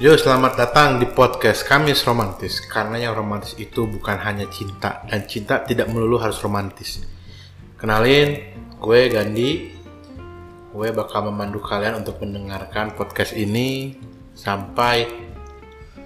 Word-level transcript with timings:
Yo, 0.00 0.16
selamat 0.16 0.56
datang 0.56 0.96
di 0.96 1.04
podcast 1.04 1.60
Kamis 1.60 2.08
Romantis. 2.08 2.64
Karena 2.64 2.96
yang 2.96 3.12
romantis 3.12 3.52
itu 3.60 3.84
bukan 3.84 4.16
hanya 4.16 4.48
cinta 4.48 5.04
dan 5.04 5.28
cinta 5.28 5.60
tidak 5.60 5.92
melulu 5.92 6.16
harus 6.16 6.40
romantis. 6.40 7.04
Kenalin, 7.76 8.40
gue 8.80 9.00
Gandhi. 9.12 9.76
Gue 10.72 10.88
bakal 10.96 11.28
memandu 11.28 11.60
kalian 11.60 12.00
untuk 12.00 12.16
mendengarkan 12.24 12.96
podcast 12.96 13.36
ini 13.36 13.92
sampai 14.32 15.04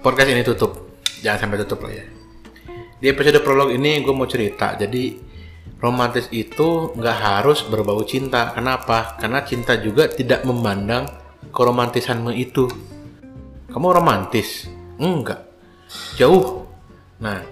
podcast 0.03 0.27
ini 0.27 0.43
tutup. 0.43 0.99
Jangan 1.23 1.47
sampai 1.47 1.63
tutup 1.63 1.87
lah 1.87 1.95
ya. 1.95 2.05
Di 2.99 3.07
episode 3.07 3.39
prolog 3.47 3.71
ini 3.71 4.03
gue 4.03 4.11
mau 4.11 4.27
cerita. 4.27 4.75
Jadi 4.75 5.15
romantis 5.79 6.27
itu 6.35 6.91
nggak 6.99 7.17
harus 7.23 7.63
berbau 7.63 8.03
cinta. 8.03 8.51
Kenapa? 8.51 9.15
Karena 9.15 9.39
cinta 9.47 9.79
juga 9.79 10.11
tidak 10.11 10.43
memandang 10.43 11.07
keromantisanmu 11.55 12.35
itu 12.35 12.94
kamu 13.75 13.91
romantis? 13.91 14.71
Enggak. 14.95 15.43
Jauh. 16.15 16.63
Nah, 17.19 17.43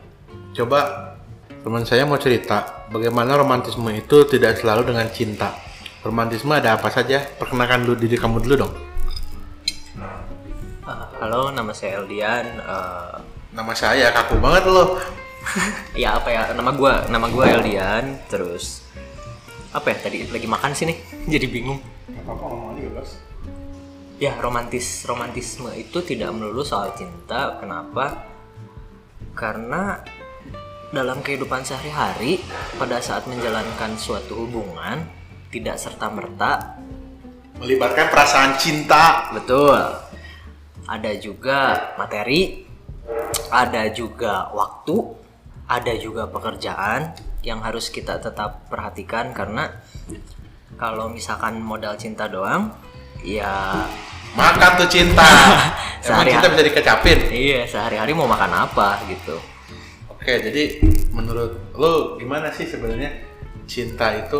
coba 0.55 0.79
teman 1.59 1.83
saya 1.83 2.07
mau 2.07 2.15
cerita 2.15 2.87
bagaimana 2.87 3.35
romantisme 3.35 3.91
itu 3.91 4.23
tidak 4.31 4.55
selalu 4.55 4.95
dengan 4.95 5.11
cinta. 5.11 5.51
Romantisme 5.99 6.55
ada 6.55 6.79
apa 6.79 6.87
saja? 6.87 7.19
Perkenalkan 7.19 7.83
dulu 7.83 7.99
diri 7.99 8.15
kamu 8.15 8.39
dulu 8.39 8.55
dong. 8.63 8.73
Uh, 10.87 11.05
halo, 11.19 11.51
nama 11.51 11.75
saya 11.75 11.99
Eldian. 11.99 12.47
Uh, 12.63 13.19
Nama 13.53 13.73
saya 13.77 14.09
kaku 14.09 14.41
banget 14.41 14.65
loh. 14.65 14.97
ya 16.07 16.17
apa 16.17 16.31
ya? 16.31 16.55
Nama 16.55 16.71
gua, 16.73 17.03
nama 17.11 17.27
gua 17.27 17.51
Eldian. 17.51 18.17
Terus 18.31 18.81
apa 19.75 19.91
ya? 19.91 20.07
Tadi 20.07 20.31
lagi 20.31 20.47
makan 20.47 20.71
sih 20.71 20.87
nih, 20.87 20.97
jadi 21.37 21.51
bingung. 21.51 21.83
apa-apa 22.23 22.43
ngomong 22.47 22.69
aja 22.73 22.81
bebas. 22.87 23.09
Ya, 24.21 24.37
romantis 24.39 25.03
romantisme 25.09 25.73
itu 25.73 26.01
tidak 26.05 26.33
melulu 26.33 26.61
soal 26.61 26.93
cinta. 26.93 27.57
Kenapa? 27.57 28.25
Karena 29.33 29.97
dalam 30.93 31.25
kehidupan 31.25 31.65
sehari-hari 31.65 32.37
pada 32.77 33.01
saat 33.01 33.25
menjalankan 33.25 33.97
suatu 33.97 34.45
hubungan 34.45 35.01
tidak 35.49 35.81
serta 35.81 36.09
merta 36.13 36.77
Melibatkan 37.63 38.11
perasaan 38.11 38.59
cinta. 38.59 39.31
betul. 39.31 39.79
Ada 40.83 41.15
juga 41.15 41.95
materi, 41.95 42.67
ada 43.47 43.87
juga 43.87 44.51
waktu, 44.51 44.99
ada 45.71 45.95
juga 45.95 46.27
pekerjaan 46.27 47.15
yang 47.39 47.63
harus 47.63 47.87
kita 47.87 48.19
tetap 48.19 48.67
perhatikan 48.67 49.31
karena 49.31 49.71
kalau 50.75 51.07
misalkan 51.07 51.63
modal 51.63 51.95
cinta 51.95 52.27
doang 52.27 52.75
ya 53.23 53.87
Makan 54.33 54.81
tuh 54.81 54.89
cinta. 54.89 55.21
Emang 56.03 56.25
cinta 56.25 56.47
bisa 56.51 56.63
dikecapin. 56.67 57.19
iya 57.31 57.63
sehari-hari 57.63 58.11
mau 58.11 58.27
makan 58.27 58.67
apa 58.67 58.99
gitu 59.07 59.39
Oke, 60.11 60.39
jadi 60.39 60.79
menurut 61.11 61.75
lo 61.75 62.15
gimana 62.19 62.51
sih 62.51 62.63
sebenarnya 62.67 63.11
cinta 63.67 64.11
itu? 64.15 64.39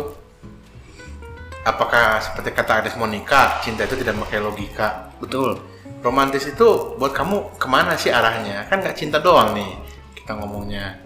Apakah 1.64 2.20
seperti 2.20 2.52
kata 2.52 2.72
Agnes 2.84 2.96
Monica, 3.00 3.60
cinta 3.64 3.84
itu 3.88 3.96
tidak 3.96 4.16
pakai 4.28 4.40
logika? 4.44 5.08
betul 5.16 5.56
Romantis 6.04 6.44
itu 6.44 6.96
buat 7.00 7.16
kamu 7.16 7.56
ke 7.56 7.64
mana 7.64 7.96
sih 7.96 8.12
arahnya? 8.12 8.68
Kan 8.68 8.84
nggak 8.84 8.96
cinta 8.96 9.20
doang 9.20 9.56
nih 9.56 9.72
kita 10.14 10.40
ngomongnya. 10.40 11.00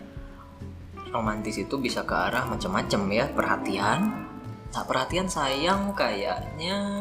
romantis 1.08 1.56
itu 1.58 1.74
bisa 1.80 2.04
ke 2.04 2.12
arah 2.12 2.44
macam-macam 2.44 3.00
ya 3.08 3.24
perhatian 3.32 4.12
tak 4.68 4.84
perhatian 4.84 5.24
sayang 5.24 5.96
kayaknya 5.96 7.00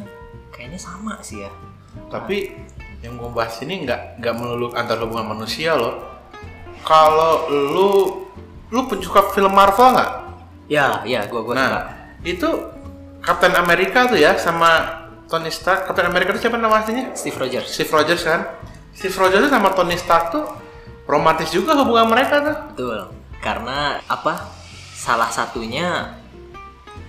kayaknya 0.57 0.79
sama 0.81 1.21
sih 1.21 1.45
ya 1.45 1.51
Tapi 2.09 2.51
yang 3.05 3.15
gue 3.15 3.29
bahas 3.29 3.61
ini 3.61 3.85
nggak 3.85 4.17
nggak 4.19 4.33
melulu 4.33 4.73
antar 4.73 4.97
hubungan 5.05 5.37
manusia 5.37 5.77
loh. 5.77 6.01
Kalau 6.81 7.45
lu 7.49 7.89
lu 8.73 8.79
pencuka 8.89 9.31
film 9.31 9.53
Marvel 9.53 9.93
nggak? 9.93 10.11
ya 10.67 11.01
ya 11.07 11.23
gua 11.31 11.41
gua 11.47 11.55
suka. 11.55 11.63
Nah, 11.63 11.85
itu 12.27 12.49
Captain 13.23 13.55
America 13.55 14.11
tuh 14.11 14.19
ya 14.19 14.35
sama 14.35 14.71
Tony 15.31 15.47
Stark. 15.49 15.87
Captain 15.87 16.07
America 16.11 16.35
itu 16.35 16.47
siapa 16.47 16.59
nama 16.59 16.83
aslinya? 16.83 17.15
Steve 17.15 17.39
Rogers 17.39 17.67
Steve 17.71 17.91
Rogers 17.91 18.23
kan? 18.27 18.41
Steve 18.91 19.15
Rogers 19.15 19.47
sama 19.47 19.71
Tony 19.73 19.95
Stark 19.95 20.35
tuh 20.35 20.45
romantis 21.07 21.49
juga 21.55 21.73
hubungan 21.79 22.11
mereka 22.11 22.43
tuh. 22.43 22.57
betul 22.75 22.99
karena 23.39 24.03
apa 24.11 24.51
salah 24.91 25.31
satunya 25.31 26.19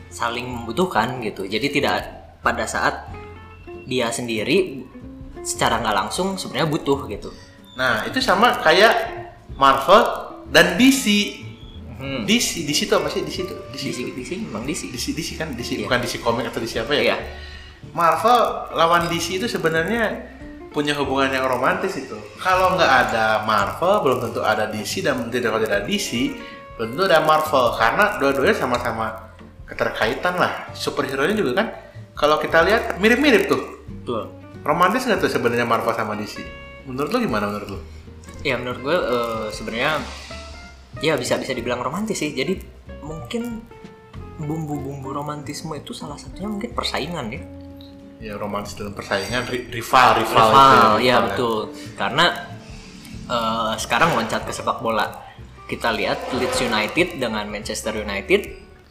saling 0.09 0.47
membutuhkan 0.47 1.19
gitu 1.25 1.45
jadi 1.45 1.67
tidak 1.69 1.97
pada 2.41 2.65
saat 2.65 3.11
dia 3.89 4.13
sendiri 4.13 4.85
secara 5.41 5.81
nggak 5.81 5.97
langsung 5.97 6.37
sebenarnya 6.37 6.69
butuh 6.69 7.09
gitu 7.09 7.33
Nah, 7.79 8.03
itu 8.11 8.19
sama 8.19 8.59
kayak 8.59 8.93
Marvel 9.55 10.03
dan 10.51 10.75
DC. 10.75 11.07
hmm. 12.03 12.27
DC, 12.27 12.67
DC 12.67 12.91
itu 12.91 12.95
apa 12.99 13.07
sih? 13.07 13.23
DC 13.23 13.47
itu 13.47 13.55
DC. 13.71 13.85
DC 13.95 13.99
DC 14.19 14.31
memang 14.51 14.67
DC 14.67 14.91
DC, 14.91 15.15
DC 15.15 15.39
kan 15.39 15.55
DC 15.55 15.79
Iya. 15.79 15.87
bukan 15.87 15.99
DC 16.03 16.19
komik 16.19 16.51
atau 16.51 16.59
DC 16.59 16.83
apa 16.83 16.93
ya? 16.99 17.15
Iya. 17.15 17.17
Marvel 17.95 18.75
lawan 18.75 19.07
DC 19.07 19.39
itu 19.39 19.47
sebenarnya 19.47 20.35
punya 20.75 20.99
hubungan 20.99 21.31
yang 21.31 21.47
romantis 21.47 21.95
itu. 21.95 22.19
Kalau 22.43 22.75
nggak 22.75 22.93
ada 23.09 23.47
Marvel, 23.47 24.03
belum 24.03 24.19
tentu 24.27 24.43
ada 24.43 24.67
DC 24.67 25.07
dan 25.07 25.31
tidak 25.31 25.55
kalau 25.55 25.63
tidak 25.63 25.79
ada 25.79 25.87
DC, 25.87 26.35
belum 26.75 26.99
tentu 26.99 27.03
ada 27.07 27.23
Marvel 27.23 27.65
karena 27.79 28.05
dua-duanya 28.19 28.59
sama-sama 28.59 29.07
keterkaitan 29.71 30.35
lah. 30.35 30.67
Superhero-nya 30.75 31.39
juga 31.39 31.63
kan 31.63 31.67
kalau 32.19 32.43
kita 32.43 32.67
lihat 32.67 32.99
mirip-mirip 32.99 33.47
tuh. 33.47 33.78
Betul 34.09 34.25
Romantis 34.59 35.05
nggak 35.05 35.21
tuh 35.21 35.29
sebenarnya 35.29 35.63
Marvel 35.63 35.93
sama 35.93 36.17
DC? 36.17 36.41
Menurut 36.85 37.13
lo 37.13 37.19
gimana 37.21 37.45
menurut 37.47 37.69
lo? 37.71 37.81
ya 38.41 38.55
menurut 38.55 38.81
gue 38.81 38.97
eh, 38.97 39.47
sebenarnya 39.51 39.99
ya 40.99 41.15
bisa 41.15 41.37
bisa 41.37 41.51
dibilang 41.51 41.79
romantis 41.79 42.17
sih 42.17 42.31
jadi 42.31 42.55
mungkin 43.01 43.61
bumbu-bumbu 44.37 45.11
romantisme 45.11 45.75
itu 45.75 45.91
salah 45.91 46.15
satunya 46.15 46.49
mungkin 46.49 46.71
persaingan 46.73 47.29
ya 47.29 47.43
Ya 48.19 48.35
romantis 48.35 48.75
dalam 48.75 48.95
persaingan, 48.95 49.47
ri- 49.47 49.67
rival, 49.69 50.19
rival, 50.19 50.51
rival, 50.51 50.59
itu 50.99 51.07
ya 51.07 51.15
rival 51.15 51.15
kan. 51.15 51.23
betul 51.29 51.59
karena 51.95 52.25
eh, 53.27 53.73
sekarang 53.77 54.11
loncat 54.15 54.43
ke 54.43 54.51
sepak 54.51 54.79
bola 54.79 55.07
kita 55.67 55.91
lihat 55.91 56.31
Leeds 56.33 56.59
United 56.61 57.09
dengan 57.17 57.45
Manchester 57.45 57.95
United 57.95 58.41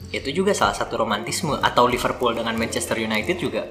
itu 0.10 0.30
juga 0.32 0.52
salah 0.52 0.72
satu 0.72 0.96
romantisme 0.98 1.56
atau 1.58 1.88
Liverpool 1.88 2.36
dengan 2.36 2.54
Manchester 2.54 2.96
United 2.98 3.36
juga 3.36 3.64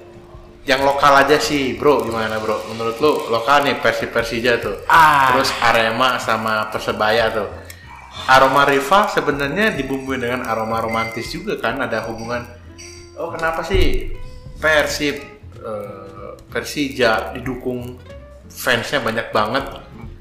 Yang 0.66 0.80
lokal 0.82 1.12
aja 1.22 1.38
sih, 1.38 1.78
bro. 1.78 2.02
Gimana, 2.02 2.42
bro? 2.42 2.58
Menurut 2.74 2.96
lu 2.98 3.12
lokal 3.30 3.62
nih 3.62 3.78
Persi 3.78 4.10
Persija 4.10 4.58
tuh. 4.58 4.82
Ah. 4.90 5.30
Terus 5.32 5.54
Arema 5.62 6.18
sama 6.18 6.66
Persebaya 6.74 7.30
tuh. 7.30 7.48
Aroma 8.26 8.66
rival 8.66 9.06
sebenarnya 9.12 9.76
dibumbui 9.78 10.18
dengan 10.18 10.42
aroma 10.42 10.82
romantis 10.82 11.30
juga 11.30 11.54
kan 11.62 11.78
ada 11.78 12.02
hubungan. 12.10 12.42
Oh, 13.14 13.30
kenapa 13.30 13.62
sih 13.62 14.10
Persib 14.58 15.22
eh, 15.62 16.30
Persija 16.50 17.36
didukung 17.36 18.00
fansnya 18.50 19.04
banyak 19.04 19.30
banget 19.30 19.64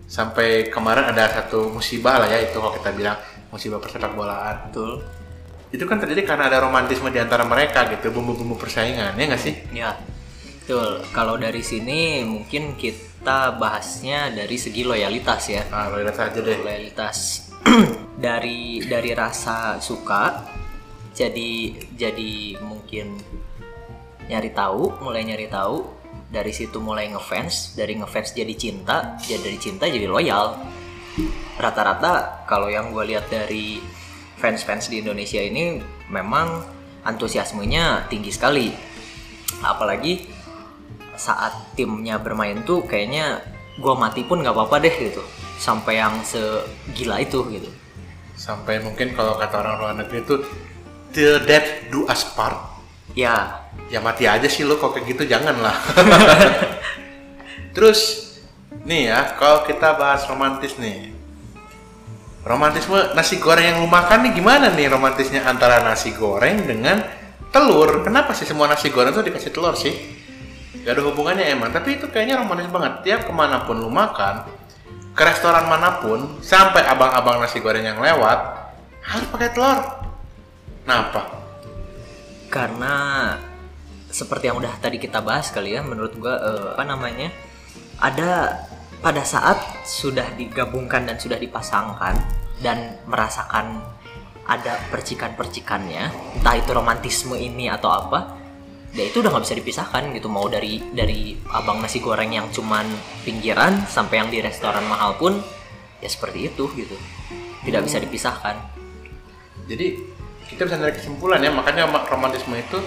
sampai 0.06 0.69
kemarin 0.69 1.09
ada 1.09 1.31
satu 1.31 1.72
musibah 1.72 2.22
lah 2.22 2.29
ya 2.29 2.45
itu 2.45 2.59
kalau 2.59 2.75
kita 2.77 2.89
bilang 2.94 3.17
musibah 3.50 3.81
persepak 3.81 4.13
bolaan 4.13 4.69
betul 4.69 5.01
itu 5.73 5.81
kan 5.88 5.97
terjadi 5.97 6.35
karena 6.35 6.51
ada 6.51 6.62
romantisme 6.62 7.09
di 7.09 7.17
antara 7.17 7.41
mereka 7.47 7.89
gitu 7.89 8.13
bumbu-bumbu 8.13 8.53
persaingan 8.59 9.17
ya 9.17 9.23
nggak 9.25 9.41
sih 9.41 9.56
ya 9.73 9.97
betul. 10.66 11.06
Kalau 11.14 11.38
dari 11.38 11.62
sini 11.62 12.26
mungkin 12.26 12.74
kita 12.74 13.53
bahasnya 13.62 14.34
dari 14.34 14.58
segi 14.58 14.81
loyalitas 14.81 15.46
ya. 15.46 15.62
Ah 15.70 15.94
loyalitas 15.94 16.18
aja 16.18 16.42
deh. 16.42 16.58
Loyalitas. 16.58 17.18
Dari 18.16 18.80
dari 18.88 19.12
rasa 19.12 19.75
suka 19.84 20.48
jadi 21.12 21.75
jadi 22.00 22.56
mungkin 22.63 23.19
nyari 24.31 24.50
tahu 24.50 25.06
mulai 25.06 25.22
nyari 25.22 25.45
tahu. 25.45 25.86
Dari 26.31 26.50
situ 26.50 26.81
mulai 26.81 27.12
ngefans 27.13 27.78
dari 27.78 28.00
ngefans 28.01 28.34
jadi 28.34 28.56
cinta 28.57 29.19
jadi 29.22 29.45
dari 29.45 29.60
cinta 29.62 29.86
jadi 29.86 30.07
loyal. 30.10 30.57
Rata-rata 31.62 32.48
kalau 32.50 32.72
yang 32.72 32.89
gue 32.89 33.04
lihat 33.13 33.30
dari 33.30 33.78
fans-fans 34.39 34.89
di 34.89 35.04
Indonesia 35.04 35.44
ini 35.44 35.78
memang 36.10 36.66
antusiasmenya 37.06 38.10
tinggi 38.10 38.31
sekali. 38.31 38.72
Apalagi 39.62 40.35
saat 41.15 41.75
timnya 41.75 42.19
bermain 42.19 42.63
tuh 42.63 42.83
kayaknya 42.83 43.44
gue 43.75 43.94
mati 43.95 44.23
pun 44.23 44.39
nggak 44.39 44.56
apa-apa 44.56 44.83
deh 44.83 44.95
gitu. 44.95 45.23
Sampai 45.59 46.00
yang 46.00 46.19
segila 46.23 47.19
itu 47.19 47.44
gitu. 47.51 47.69
Sampai 48.35 48.83
mungkin 48.83 49.15
kalau 49.15 49.39
kata 49.39 49.56
orang 49.63 49.75
luar 49.79 49.94
negeri 49.95 50.23
itu 50.23 50.35
till 51.15 51.39
death 51.44 51.88
do 51.91 52.07
us 52.07 52.23
part. 52.35 52.56
Ya. 53.15 53.63
Ya 53.91 54.01
mati 54.01 54.25
aja 54.25 54.47
sih 54.50 54.65
lo 54.65 54.81
kok 54.81 54.97
kayak 54.97 55.13
gitu 55.13 55.29
jangan 55.29 55.62
lah 55.62 55.77
terus 57.75 58.33
nih 58.81 59.13
ya 59.13 59.38
kalau 59.38 59.62
kita 59.67 59.94
bahas 60.00 60.25
romantis 60.25 60.79
nih. 60.81 61.13
Romantisme 62.45 62.97
nasi 63.17 63.41
goreng 63.41 63.65
yang 63.65 63.77
lu 63.81 63.89
makan 63.89 64.29
nih 64.29 64.33
gimana 64.38 64.69
nih 64.73 64.85
romantisnya 64.89 65.50
antara 65.50 65.81
nasi 65.81 66.13
goreng 66.13 66.65
dengan 66.65 67.01
telur? 67.50 68.06
Kenapa 68.06 68.38
sih 68.38 68.45
semua 68.45 68.69
nasi 68.69 68.94
goreng 68.94 69.13
tuh 69.13 69.25
dikasih 69.25 69.50
telur 69.50 69.73
sih 69.73 69.94
Gak 70.86 70.94
ada 70.94 71.02
hubungannya 71.02 71.46
emang, 71.50 71.74
tapi 71.74 71.98
itu 71.98 72.06
kayaknya 72.14 72.46
romantis 72.46 72.70
banget. 72.70 72.94
Tiap 73.02 73.22
ke 73.26 73.34
mana 73.34 73.66
pun 73.66 73.82
lu 73.82 73.90
makan, 73.90 74.46
ke 75.18 75.22
restoran 75.26 75.66
mana 75.66 75.98
pun, 75.98 76.38
sampai 76.46 76.86
abang-abang 76.86 77.42
nasi 77.42 77.58
goreng 77.58 77.82
yang 77.82 77.98
lewat, 77.98 78.38
harus 79.02 79.28
pakai 79.34 79.50
telur. 79.50 79.82
Kenapa? 80.86 81.46
karena 82.56 82.96
seperti 84.08 84.48
yang 84.48 84.64
udah 84.64 84.80
tadi 84.80 84.96
kita 84.96 85.20
bahas 85.20 85.52
kali 85.52 85.76
ya 85.76 85.84
menurut 85.84 86.16
gua 86.16 86.40
eh, 86.40 86.68
apa 86.72 86.84
namanya 86.88 87.30
ada 88.00 88.64
pada 89.04 89.28
saat 89.28 89.60
sudah 89.84 90.24
digabungkan 90.40 91.04
dan 91.04 91.20
sudah 91.20 91.36
dipasangkan 91.36 92.16
dan 92.64 92.96
merasakan 93.12 93.84
ada 94.48 94.80
percikan-percikannya 94.88 96.04
entah 96.40 96.56
itu 96.56 96.72
romantisme 96.72 97.36
ini 97.36 97.68
atau 97.68 97.92
apa 97.92 98.40
ya 98.95 99.03
itu 99.12 99.19
udah 99.19 99.30
nggak 99.36 99.44
bisa 99.44 99.56
dipisahkan 99.59 100.03
gitu. 100.15 100.31
Mau 100.31 100.47
dari 100.47 100.80
dari 100.95 101.36
abang 101.51 101.83
nasi 101.83 102.00
goreng 102.00 102.31
yang 102.31 102.47
cuman 102.50 102.88
pinggiran 103.27 103.83
sampai 103.86 104.24
yang 104.24 104.31
di 104.31 104.39
restoran 104.39 104.88
mahal 104.88 105.19
pun 105.19 105.38
ya 106.00 106.07
seperti 106.07 106.47
itu 106.50 106.71
gitu. 106.80 106.95
Tidak 107.62 107.81
bisa 107.83 108.00
dipisahkan. 108.00 108.56
Jadi 109.65 109.97
kita 110.45 110.69
bisa 110.69 110.77
narik 110.77 111.01
kesimpulan 111.01 111.42
ya, 111.42 111.50
makanya 111.50 111.89
ma- 111.89 112.06
romantisme 112.06 112.53
itu 112.53 112.77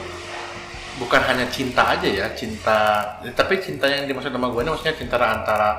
bukan 1.03 1.19
hanya 1.27 1.51
cinta 1.51 1.99
aja 1.99 2.07
ya, 2.07 2.27
cinta, 2.39 3.03
eh, 3.27 3.35
tapi 3.35 3.59
cinta 3.59 3.91
yang 3.91 4.07
dimaksud 4.07 4.31
sama 4.31 4.47
gue 4.51 4.63
ini 4.63 4.71
maksudnya 4.71 4.95
cinta 4.95 5.19
antara 5.19 5.75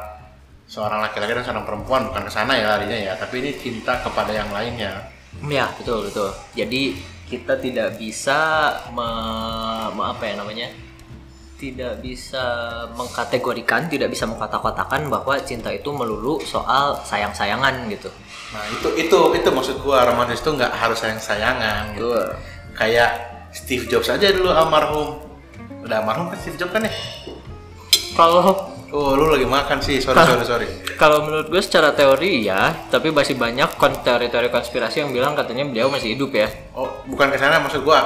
seorang 0.67 0.99
laki-laki 0.99 1.39
dan 1.39 1.43
seorang 1.47 1.63
perempuan, 1.63 2.11
bukan 2.11 2.27
ke 2.27 2.31
sana 2.35 2.59
ya 2.59 2.75
larinya 2.75 2.99
ya, 2.99 3.13
tapi 3.15 3.39
ini 3.39 3.55
cinta 3.55 4.03
kepada 4.03 4.35
yang 4.35 4.51
lainnya. 4.51 5.07
Ya 5.47 5.71
betul 5.79 6.11
betul. 6.11 6.35
Jadi 6.51 6.99
kita 7.31 7.55
tidak 7.63 7.95
bisa 7.95 8.71
me, 8.91 9.09
me- 9.93 10.07
apa 10.09 10.23
ya 10.25 10.33
namanya? 10.39 10.67
Tidak 11.59 11.99
bisa 11.99 12.39
mengkategorikan, 12.95 13.91
tidak 13.91 14.15
bisa 14.15 14.23
mengkotak-kotakan 14.23 15.11
bahwa 15.11 15.35
cinta 15.43 15.69
itu 15.75 15.91
melulu 15.91 16.39
soal 16.47 16.95
sayang-sayangan 17.03 17.91
gitu. 17.91 18.07
Nah 18.55 18.63
itu 18.71 18.87
itu 18.95 19.19
itu 19.35 19.49
maksud 19.51 19.83
gue 19.83 19.97
romantis 19.99 20.39
itu 20.39 20.55
nggak 20.55 20.71
harus 20.71 20.97
sayang 21.03 21.19
sayangan 21.19 21.91
gitu. 21.99 22.07
Kayak 22.79 23.11
Steve 23.51 23.91
Jobs 23.91 24.07
aja 24.07 24.31
dulu 24.31 24.55
almarhum, 24.55 25.19
udah 25.83 25.99
almarhum 25.99 26.31
kan 26.31 26.39
Steve 26.39 26.55
Jobs 26.55 26.71
kan 26.71 26.87
ya? 26.87 26.93
Kalau 28.15 28.79
Oh 28.89 29.13
lu 29.13 29.29
lagi 29.29 29.45
makan 29.45 29.77
sih, 29.85 30.01
sorry 30.01 30.17
sorry 30.25 30.45
sorry. 30.49 30.67
kalau 30.97 31.21
menurut 31.21 31.53
gue 31.53 31.61
secara 31.61 31.93
teori 31.93 32.41
ya, 32.41 32.73
tapi 32.89 33.13
masih 33.13 33.37
banyak 33.37 33.77
teori-teori 33.77 34.49
konspirasi 34.49 35.05
yang 35.05 35.13
bilang 35.13 35.37
katanya 35.37 35.69
beliau 35.69 35.93
masih 35.93 36.17
hidup 36.17 36.33
ya. 36.33 36.49
Oh, 36.73 36.89
bukan 37.05 37.29
ke 37.29 37.37
sana 37.37 37.61
maksud 37.61 37.85
gua. 37.85 38.01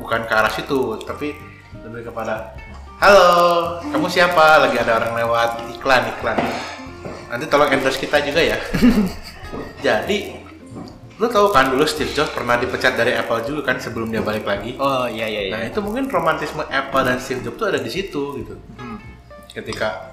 Bukan 0.00 0.24
ke 0.24 0.32
arah 0.32 0.50
situ, 0.50 0.96
tapi 1.04 1.36
lebih 1.84 2.10
kepada 2.10 2.56
Halo, 3.00 3.80
kamu 3.80 4.12
siapa? 4.12 4.60
Lagi 4.60 4.76
ada 4.76 5.00
orang 5.00 5.16
lewat 5.16 5.50
iklan 5.72 6.04
iklan. 6.16 6.36
Nanti 7.32 7.48
tolong 7.48 7.72
endorse 7.72 7.96
kita 7.96 8.20
juga 8.20 8.44
ya. 8.44 8.60
Jadi, 9.86 10.36
lu 11.16 11.24
tahu 11.24 11.48
kan 11.48 11.72
dulu 11.72 11.88
Steve 11.88 12.12
Jobs 12.12 12.28
pernah 12.36 12.60
dipecat 12.60 13.00
dari 13.00 13.16
Apple 13.16 13.40
juga 13.48 13.72
kan 13.72 13.80
sebelum 13.80 14.12
dia 14.12 14.20
balik 14.20 14.44
lagi. 14.44 14.76
Oh 14.76 15.08
iya 15.08 15.24
iya 15.28 15.48
Nah 15.48 15.64
itu 15.64 15.80
mungkin 15.80 16.12
romantisme 16.12 16.60
Apple 16.68 17.04
dan 17.04 17.16
Steve 17.20 17.40
Jobs 17.40 17.56
tuh 17.56 17.72
ada 17.72 17.80
di 17.80 17.88
situ 17.88 18.36
gitu. 18.40 18.54
Ketika 19.48 20.12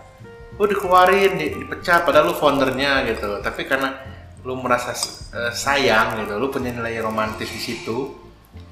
lu 0.56 0.64
dikeluarin, 0.66 1.36
di- 1.36 1.60
dipecat, 1.60 2.08
padahal 2.08 2.32
lu 2.32 2.36
foundernya 2.40 3.04
gitu. 3.04 3.44
Tapi 3.44 3.68
karena 3.68 4.00
lu 4.48 4.56
merasa 4.56 4.96
eh, 5.36 5.52
sayang 5.52 6.24
gitu, 6.24 6.40
lu 6.40 6.48
punya 6.48 6.72
nilai 6.72 7.04
romantis 7.04 7.52
di 7.52 7.60
situ. 7.60 8.27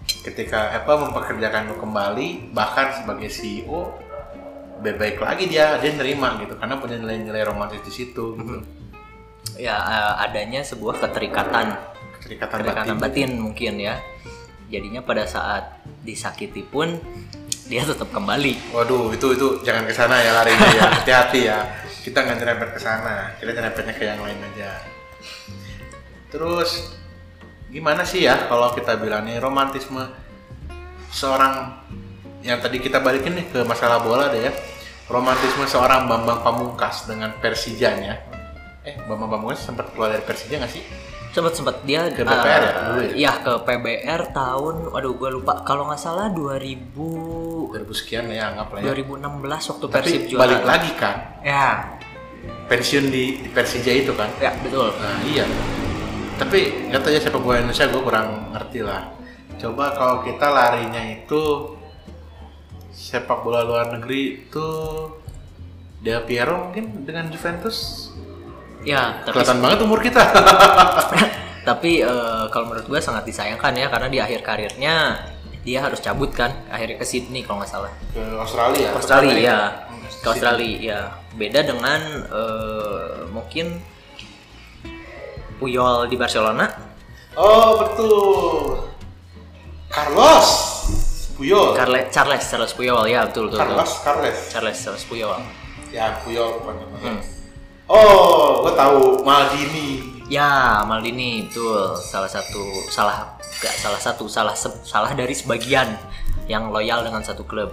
Ketika 0.05 0.73
Apple 0.73 1.09
mempekerjakan 1.09 1.69
lu 1.69 1.75
kembali, 1.77 2.53
bahkan 2.53 2.93
sebagai 2.97 3.29
CEO, 3.29 3.93
baik 4.81 5.21
lagi 5.21 5.49
dia, 5.49 5.77
dia 5.81 5.93
nerima 5.93 6.37
gitu, 6.41 6.57
karena 6.57 6.77
punya 6.77 6.97
nilai-nilai 7.01 7.45
romantis 7.45 7.81
di 7.85 7.91
situ. 7.93 8.37
Gitu. 8.37 8.57
Ya 9.61 9.77
eh, 9.77 10.13
adanya 10.25 10.65
sebuah 10.65 10.99
keterikatan 10.99 11.77
Keterikatan 12.19 12.57
kedekatan 12.65 12.97
batin. 12.97 13.29
batin 13.29 13.29
mungkin 13.37 13.73
ya 13.77 14.01
jadinya 14.65 15.05
pada 15.05 15.29
saat 15.29 15.85
disakiti 16.01 16.65
pun 16.65 16.97
dia 17.69 17.85
tetap 17.85 18.09
kembali 18.09 18.73
Waduh, 18.73 19.13
itu 19.13 19.37
itu 19.37 19.47
jangan 19.65 19.85
ke 19.85 19.93
sana 19.93 20.21
ya 20.21 20.31
larinya 20.37 20.69
ya. 20.73 20.85
Hati-hati 21.01 21.39
ya. 21.49 21.59
Kita 22.05 22.21
nggak 22.21 22.37
nyerempet 22.37 22.69
ke 22.77 22.79
sana. 22.81 23.33
Kita 23.41 23.49
nyerempetnya 23.57 23.93
ke 23.97 24.03
yang 24.05 24.21
lain 24.21 24.37
aja. 24.37 24.71
Terus 26.29 26.93
gimana 27.75 28.07
sih 28.07 28.23
ya 28.23 28.47
kalau 28.47 28.71
kita 28.71 28.95
bilang 28.95 29.27
nih 29.27 29.35
romantisme 29.35 29.99
seorang 31.11 31.75
yang 32.39 32.63
tadi 32.63 32.79
kita 32.79 33.03
balikin 33.03 33.35
nih 33.35 33.51
ke 33.51 33.59
masalah 33.67 33.99
bola 33.99 34.31
deh 34.31 34.47
ya. 34.47 34.53
Romantisme 35.05 35.67
seorang 35.67 36.09
Bambang 36.09 36.41
Pamungkas 36.41 37.05
dengan 37.05 37.29
Persijanya. 37.37 38.15
Eh, 38.81 38.95
Bambang 39.05 39.37
Pamungkas 39.37 39.61
sempat 39.61 39.91
keluar 39.93 40.09
dari 40.09 40.23
Persija 40.23 40.55
nggak 40.57 40.71
sih? 40.71 40.85
sempat 41.35 41.51
sempat 41.51 41.83
dia 41.83 42.07
Ke 42.15 42.23
PBR 42.23 42.61
ya, 42.63 42.71
eh, 42.71 42.73
dulu 42.79 43.01
ya? 43.03 43.11
iya, 43.11 43.31
ke 43.43 43.51
PBR 43.67 44.21
tahun 44.31 44.87
waduh 44.87 45.13
gue 45.19 45.29
lupa 45.35 45.67
kalau 45.67 45.83
nggak 45.91 45.99
salah 45.99 46.31
2000 46.31 46.95
2000 46.95 47.91
sekian 47.91 48.31
ya 48.31 48.55
anggap 48.55 48.71
lah 48.71 48.79
ya. 48.79 48.95
2016 48.95 49.43
waktu 49.75 49.85
Tapi 49.91 49.95
Persib 49.99 50.21
juara 50.31 50.41
balik 50.47 50.63
lagi 50.63 50.91
kan, 50.95 51.15
ya 51.43 51.91
pensiun 52.71 53.11
di, 53.11 53.43
di 53.43 53.49
Persija 53.51 53.91
itu 53.91 54.15
kan. 54.15 54.31
ya 54.39 54.55
betul 54.63 54.95
Nah 54.95 55.19
iya. 55.27 55.43
Tapi 56.35 56.59
nggak 56.91 57.01
tahu 57.01 57.11
ya 57.15 57.21
sepak 57.23 57.41
bola 57.41 57.57
Indonesia 57.63 57.85
gue 57.87 58.01
kurang 58.03 58.27
ngerti 58.51 58.79
lah. 58.83 59.01
Coba 59.55 59.95
kalau 59.95 60.15
kita 60.27 60.47
larinya 60.51 61.03
itu 61.03 61.73
sepak 62.91 63.39
bola 63.43 63.63
luar 63.63 63.91
negeri 63.95 64.47
itu 64.47 64.67
Del 66.03 66.21
Piero 66.27 66.69
mungkin 66.69 67.07
dengan 67.07 67.27
Juventus 67.31 68.07
ya 68.85 69.25
tapi 69.25 69.41
kelihatan 69.41 69.59
banget 69.63 69.79
umur 69.81 69.99
kita. 70.03 70.21
tapi 71.69 72.05
eh, 72.05 72.45
kalau 72.53 72.69
menurut 72.69 72.85
gue 72.85 72.99
sangat 73.01 73.25
disayangkan 73.25 73.73
ya 73.73 73.87
karena 73.89 74.07
di 74.11 74.19
akhir 74.21 74.45
karirnya 74.45 75.25
dia 75.65 75.81
harus 75.81 75.97
cabut 75.97 76.29
kan 76.29 76.53
akhirnya 76.69 77.01
ke 77.01 77.05
Sydney 77.09 77.41
kalau 77.41 77.65
nggak 77.65 77.71
salah 77.73 77.91
ke 78.13 78.21
Australia. 78.37 78.93
Australia 78.93 79.33
Amerika. 79.33 79.49
ya 79.49 79.59
ke 80.21 80.27
Australia 80.29 80.77
ya 80.77 80.99
beda 81.33 81.59
dengan 81.65 82.01
eh, 82.29 83.25
mungkin 83.33 83.81
Puyol 85.55 86.05
di 86.05 86.15
Barcelona 86.15 86.65
Oh 87.33 87.75
betul. 87.77 88.79
Carlos 89.87 90.47
Puyol. 91.33 91.75
Carles 91.75 92.07
Charles 92.09 92.43
Charles 92.43 92.71
Puyol 92.71 93.03
ya 93.05 93.23
betul 93.23 93.47
betul, 93.47 93.59
betul. 93.59 93.75
Carlos 93.75 93.91
Carles. 94.01 94.37
Charles 94.49 94.77
Charles 94.77 95.03
Puyol 95.03 95.35
Ya 95.91 96.19
Puyol 96.19 96.59
pokoknya. 96.59 96.85
Hmm. 97.01 97.19
Oh, 97.85 98.65
gue 98.65 98.73
tahu 98.73 99.21
Maldini. 99.21 100.01
ya 100.25 100.81
Maldini 100.81 101.45
betul 101.45 101.93
salah 102.01 102.25
satu 102.25 102.57
salah 102.89 103.29
gak 103.55 103.75
salah 103.75 104.01
satu 104.01 104.25
salah 104.25 104.51
se- 104.51 104.81
salah 104.81 105.13
dari 105.13 105.31
sebagian 105.31 105.93
yang 106.45 106.73
loyal 106.73 107.05
dengan 107.05 107.21
satu 107.21 107.45
klub 107.45 107.69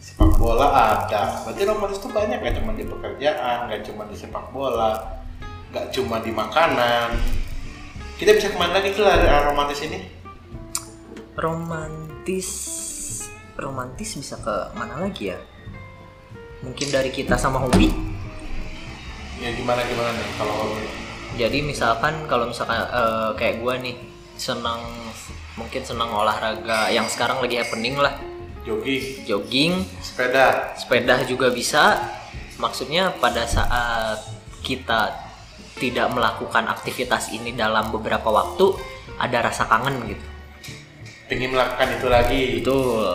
sepak 0.00 0.40
bola 0.40 0.72
ada 0.72 1.44
berarti 1.44 1.62
romantis 1.62 2.00
itu 2.00 2.08
banyak 2.08 2.40
gak 2.40 2.54
cuma 2.56 2.72
di 2.72 2.84
pekerjaan 2.84 3.68
gak 3.68 3.84
cuma 3.84 4.08
di 4.08 4.16
sepak 4.16 4.48
bola 4.50 5.19
gak 5.70 5.94
cuma 5.94 6.18
di 6.18 6.34
makanan. 6.34 7.14
Kita 8.18 8.36
bisa 8.36 8.52
ke 8.52 8.58
mana 8.58 8.78
lagi 8.78 8.92
tuh 8.92 9.06
dari 9.06 9.24
romantis 9.26 9.80
ini? 9.86 9.98
Romantis. 11.38 12.48
Romantis 13.56 14.18
bisa 14.18 14.36
ke 14.42 14.74
mana 14.76 15.00
lagi 15.00 15.32
ya? 15.32 15.38
Mungkin 16.60 16.92
dari 16.92 17.08
kita 17.08 17.38
sama 17.40 17.62
hobi. 17.62 17.88
Ya 19.40 19.48
gimana 19.56 19.80
gimana 19.88 20.12
nih 20.12 20.28
kalau 20.36 20.54
hobi? 20.68 20.84
jadi 21.38 21.62
misalkan 21.62 22.26
kalau 22.26 22.50
misalkan 22.50 22.82
eh, 22.90 23.30
kayak 23.38 23.62
gua 23.62 23.78
nih 23.78 23.94
senang 24.34 24.82
mungkin 25.54 25.80
senang 25.86 26.10
olahraga 26.10 26.90
yang 26.92 27.08
sekarang 27.08 27.40
lagi 27.40 27.56
happening 27.56 27.96
lah. 27.96 28.18
Jogging. 28.68 29.24
Jogging. 29.24 29.72
Sepeda. 30.04 30.76
Sepeda 30.76 31.24
juga 31.24 31.48
bisa. 31.48 31.96
Maksudnya 32.60 33.16
pada 33.16 33.48
saat 33.48 34.20
kita 34.60 35.29
tidak 35.80 36.12
melakukan 36.12 36.68
aktivitas 36.68 37.32
ini 37.32 37.56
dalam 37.56 37.88
beberapa 37.88 38.28
waktu 38.28 38.76
ada 39.16 39.48
rasa 39.48 39.64
kangen 39.64 40.04
gitu. 40.04 40.26
Pengen 41.26 41.56
melakukan 41.56 41.88
itu 41.96 42.06
lagi. 42.12 42.42
Betul. 42.60 43.08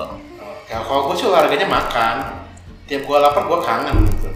Ya, 0.66 0.82
kalau 0.82 1.14
gue 1.14 1.16
sih 1.22 1.30
olahraganya 1.30 1.70
makan. 1.70 2.16
Tiap 2.90 3.06
gue 3.06 3.18
lapar 3.22 3.46
gue 3.46 3.60
kangen 3.62 3.98
gitu. 4.10 4.30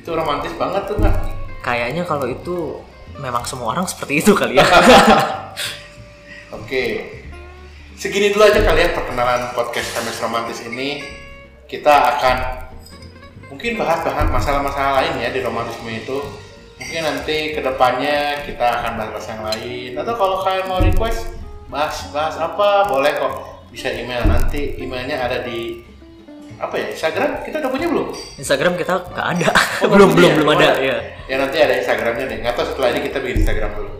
Itu 0.00 0.10
romantis 0.16 0.56
banget 0.56 0.88
tuh 0.88 0.96
nggak 0.96 1.40
kayaknya 1.60 2.02
kalau 2.08 2.26
itu 2.28 2.80
memang 3.20 3.44
semua 3.44 3.76
orang 3.76 3.84
seperti 3.84 4.24
itu 4.24 4.32
kali 4.32 4.56
ya. 4.56 4.64
Oke, 6.56 7.06
segini 7.94 8.32
dulu 8.32 8.48
aja 8.48 8.64
kalian 8.64 8.96
perkenalan 8.96 9.52
podcast 9.54 9.92
Kamis 9.94 10.18
Romantis 10.18 10.60
ini. 10.64 11.04
Kita 11.70 12.18
akan 12.18 12.36
mungkin 13.52 13.78
bahas-bahas 13.78 14.26
masalah-masalah 14.26 14.92
lain 15.04 15.22
ya 15.22 15.28
di 15.30 15.40
romantisme 15.44 15.92
itu. 15.94 16.18
Mungkin 16.80 17.00
nanti 17.04 17.36
ke 17.52 17.60
depannya 17.60 18.40
kita 18.48 18.66
akan 18.80 18.92
bahas-bahas 18.96 19.26
yang 19.28 19.42
lain. 19.44 19.90
Atau 20.00 20.14
kalau 20.16 20.40
kalian 20.40 20.66
mau 20.66 20.80
request 20.80 21.36
bahas-bahas 21.68 22.40
apa, 22.40 22.88
boleh 22.88 23.12
kok. 23.20 23.34
Bisa 23.68 23.92
email. 23.92 24.24
Nanti 24.24 24.80
emailnya 24.80 25.20
ada 25.20 25.44
di 25.44 25.84
apa 26.56 26.76
ya 26.76 26.86
Instagram? 26.92 27.44
Kita 27.44 27.60
udah 27.60 27.70
punya 27.70 27.86
belum? 27.88 28.08
Instagram 28.40 28.74
kita 28.80 28.92
nggak 29.12 29.26
ada. 29.36 29.50
Oh, 29.84 29.88
belum 29.92 30.08
belum 30.16 30.30
ya? 30.32 30.36
belum 30.40 30.50
ada 30.56 30.70
ya 30.80 30.96
ya 31.30 31.36
nanti 31.38 31.56
ada 31.62 31.78
Instagramnya 31.78 32.26
deh. 32.26 32.38
Nggak 32.42 32.54
tahu 32.58 32.66
setelah 32.74 32.88
ini 32.90 33.00
kita 33.06 33.16
bikin 33.22 33.36
Instagram 33.46 33.70
dulu. 33.78 33.90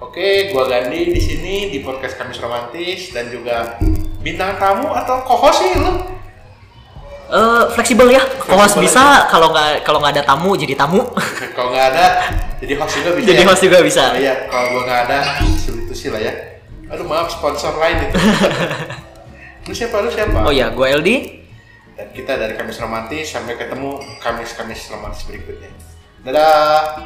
Oke 0.00 0.48
gua 0.50 0.64
Gandhi 0.64 1.12
di 1.12 1.20
sini 1.20 1.68
di 1.68 1.84
podcast 1.84 2.16
Kamis 2.16 2.40
Romantis 2.40 3.12
dan 3.12 3.28
juga 3.28 3.76
bintang 4.24 4.56
tamu 4.56 4.88
atau 4.96 5.20
co-host 5.28 5.60
sih 5.60 5.76
lu 5.76 6.19
Eh, 7.30 7.64
fleksibel 7.78 8.10
ya. 8.10 8.22
Host 8.50 8.74
Fleksibel 8.74 8.82
bisa 8.90 9.30
kalau 9.30 9.54
nggak 9.54 9.86
kalau 9.86 10.02
nggak 10.02 10.18
ada 10.18 10.24
tamu 10.26 10.58
jadi 10.58 10.74
tamu. 10.74 10.98
Kalau 11.56 11.70
nggak 11.70 11.86
ada 11.94 12.06
jadi 12.58 12.74
host 12.80 12.98
juga 12.98 13.10
bisa 13.14 13.26
jadi 13.30 13.42
ya? 13.42 13.46
host 13.46 13.62
juga 13.62 13.78
bisa. 13.84 14.04
Oh, 14.10 14.18
iya 14.18 14.34
kalau 14.48 14.66
gua 14.74 14.82
nggak 14.88 15.00
ada 15.06 15.18
itu 15.44 15.94
sih 15.94 16.08
lah 16.10 16.20
ya. 16.20 16.32
Aduh 16.90 17.06
maaf 17.06 17.30
sponsor 17.30 17.76
lain 17.78 18.10
itu. 18.10 18.16
Lu 19.68 19.72
siapa? 19.76 19.96
Lu 20.02 20.10
siapa? 20.10 20.38
Oh 20.42 20.52
ya 20.52 20.72
gue 20.74 20.86
LD 20.90 21.10
dan 21.94 22.08
kita 22.16 22.32
dari 22.34 22.56
Kamis 22.56 22.80
Romantis 22.80 23.28
sampai 23.28 23.54
ketemu 23.60 24.00
Kamis-Kamis 24.24 24.88
Romantis 24.90 25.22
berikutnya. 25.28 25.70
Dadah. 26.24 26.98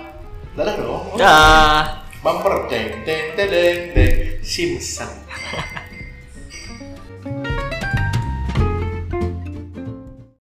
Dadah 0.54 0.74
dong. 0.78 1.18
Dah 1.18 2.04
bumper 2.24 2.72
deng 2.72 3.04
deng 3.04 3.36
deng 3.36 3.50
deng 3.52 3.80
deng. 3.92 4.14
Simpson 4.40 5.08